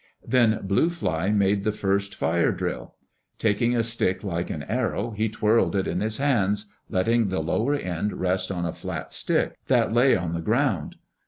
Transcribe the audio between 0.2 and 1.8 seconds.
Then Blue Fly made the